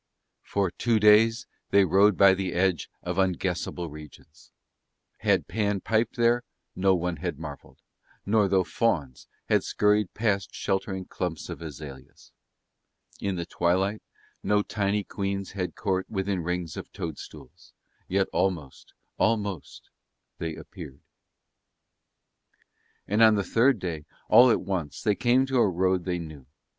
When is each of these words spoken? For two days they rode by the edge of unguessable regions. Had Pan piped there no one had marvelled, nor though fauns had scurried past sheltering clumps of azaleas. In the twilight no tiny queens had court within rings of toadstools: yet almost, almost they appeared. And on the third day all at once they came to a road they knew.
For 0.41 0.71
two 0.71 0.99
days 0.99 1.45
they 1.69 1.85
rode 1.85 2.17
by 2.17 2.33
the 2.33 2.53
edge 2.53 2.89
of 3.03 3.19
unguessable 3.19 3.87
regions. 3.91 4.51
Had 5.19 5.47
Pan 5.47 5.79
piped 5.79 6.15
there 6.15 6.43
no 6.75 6.95
one 6.95 7.17
had 7.17 7.37
marvelled, 7.37 7.77
nor 8.25 8.47
though 8.47 8.63
fauns 8.63 9.27
had 9.47 9.63
scurried 9.63 10.11
past 10.15 10.55
sheltering 10.55 11.05
clumps 11.05 11.49
of 11.49 11.61
azaleas. 11.61 12.31
In 13.19 13.35
the 13.35 13.45
twilight 13.45 14.01
no 14.41 14.63
tiny 14.63 15.03
queens 15.03 15.51
had 15.51 15.75
court 15.75 16.09
within 16.09 16.41
rings 16.41 16.75
of 16.75 16.91
toadstools: 16.91 17.73
yet 18.07 18.27
almost, 18.33 18.93
almost 19.19 19.91
they 20.39 20.55
appeared. 20.55 21.01
And 23.07 23.21
on 23.21 23.35
the 23.35 23.43
third 23.43 23.77
day 23.77 24.05
all 24.29 24.49
at 24.49 24.61
once 24.61 25.03
they 25.03 25.13
came 25.13 25.45
to 25.45 25.57
a 25.57 25.69
road 25.69 26.05
they 26.05 26.17
knew. 26.17 26.47